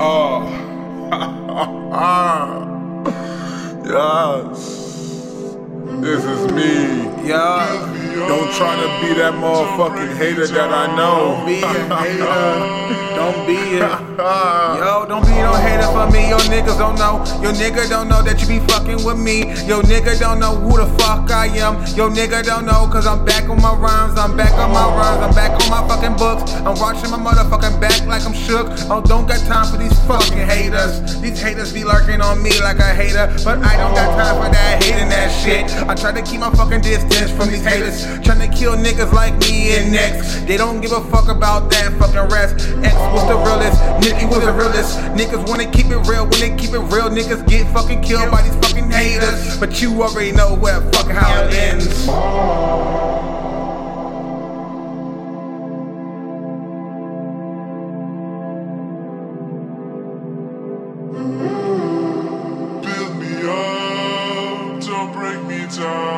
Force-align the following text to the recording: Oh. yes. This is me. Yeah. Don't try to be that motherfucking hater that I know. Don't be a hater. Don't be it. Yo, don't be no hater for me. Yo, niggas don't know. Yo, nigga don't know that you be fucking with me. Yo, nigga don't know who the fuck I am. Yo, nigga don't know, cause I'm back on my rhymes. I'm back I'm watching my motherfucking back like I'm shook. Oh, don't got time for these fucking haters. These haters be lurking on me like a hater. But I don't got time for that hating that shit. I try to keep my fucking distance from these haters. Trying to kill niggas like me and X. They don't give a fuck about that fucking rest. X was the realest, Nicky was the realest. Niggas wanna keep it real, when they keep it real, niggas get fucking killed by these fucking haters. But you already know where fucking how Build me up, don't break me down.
Oh. 0.00 0.44
yes. 3.84 4.58
This 6.00 6.24
is 6.24 6.52
me. 6.52 7.28
Yeah. 7.28 7.90
Don't 8.28 8.50
try 8.52 8.74
to 8.76 8.86
be 9.06 9.14
that 9.14 9.34
motherfucking 9.34 10.16
hater 10.16 10.46
that 10.46 10.70
I 10.70 10.94
know. 10.96 11.34
Don't 11.34 11.46
be 11.46 11.60
a 11.62 11.96
hater. 11.96 12.24
Don't 13.14 13.46
be 13.46 13.54
it. 13.54 13.80
Yo, 14.78 15.04
don't 15.06 15.24
be 15.26 15.32
no 15.42 15.52
hater 15.54 15.86
for 15.90 16.06
me. 16.10 16.28
Yo, 16.30 16.38
niggas 16.50 16.78
don't 16.78 16.96
know. 16.96 17.18
Yo, 17.42 17.50
nigga 17.52 17.88
don't 17.88 18.08
know 18.08 18.22
that 18.22 18.40
you 18.40 18.46
be 18.46 18.60
fucking 18.66 19.04
with 19.04 19.18
me. 19.18 19.40
Yo, 19.66 19.82
nigga 19.82 20.18
don't 20.18 20.38
know 20.38 20.54
who 20.54 20.76
the 20.78 20.86
fuck 20.98 21.30
I 21.30 21.46
am. 21.58 21.74
Yo, 21.96 22.08
nigga 22.08 22.42
don't 22.42 22.64
know, 22.66 22.86
cause 22.86 23.06
I'm 23.06 23.24
back 23.24 23.48
on 23.48 23.60
my 23.60 23.74
rhymes. 23.74 24.18
I'm 24.18 24.36
back 24.36 24.52
I'm 26.64 26.80
watching 26.80 27.10
my 27.10 27.18
motherfucking 27.18 27.78
back 27.78 28.06
like 28.06 28.24
I'm 28.24 28.32
shook. 28.32 28.68
Oh, 28.88 29.02
don't 29.04 29.28
got 29.28 29.38
time 29.44 29.70
for 29.70 29.76
these 29.76 29.92
fucking 30.06 30.48
haters. 30.48 31.20
These 31.20 31.40
haters 31.40 31.74
be 31.74 31.84
lurking 31.84 32.22
on 32.22 32.42
me 32.42 32.58
like 32.62 32.78
a 32.78 32.94
hater. 32.94 33.28
But 33.44 33.58
I 33.60 33.76
don't 33.76 33.92
got 33.92 34.16
time 34.16 34.40
for 34.40 34.50
that 34.50 34.82
hating 34.82 35.10
that 35.10 35.28
shit. 35.28 35.68
I 35.86 35.94
try 35.94 36.12
to 36.12 36.22
keep 36.22 36.40
my 36.40 36.48
fucking 36.50 36.80
distance 36.80 37.30
from 37.32 37.50
these 37.50 37.64
haters. 37.64 38.00
Trying 38.24 38.40
to 38.40 38.48
kill 38.48 38.76
niggas 38.76 39.12
like 39.12 39.36
me 39.40 39.76
and 39.76 39.94
X. 39.94 40.40
They 40.48 40.56
don't 40.56 40.80
give 40.80 40.92
a 40.92 41.04
fuck 41.12 41.28
about 41.28 41.70
that 41.70 41.92
fucking 41.98 42.32
rest. 42.32 42.56
X 42.80 42.96
was 43.12 43.28
the 43.28 43.36
realest, 43.36 43.76
Nicky 44.00 44.24
was 44.24 44.40
the 44.40 44.52
realest. 44.52 44.96
Niggas 45.12 45.46
wanna 45.46 45.70
keep 45.70 45.92
it 45.92 46.00
real, 46.08 46.24
when 46.24 46.40
they 46.40 46.56
keep 46.56 46.72
it 46.72 46.84
real, 46.88 47.12
niggas 47.12 47.46
get 47.46 47.68
fucking 47.74 48.00
killed 48.00 48.30
by 48.30 48.40
these 48.40 48.56
fucking 48.64 48.90
haters. 48.90 49.60
But 49.60 49.82
you 49.82 50.02
already 50.02 50.32
know 50.32 50.54
where 50.56 50.80
fucking 50.92 51.14
how 51.14 51.33
Build 61.24 63.16
me 63.16 63.32
up, 63.48 64.80
don't 64.82 65.10
break 65.14 65.42
me 65.44 65.66
down. 65.74 66.13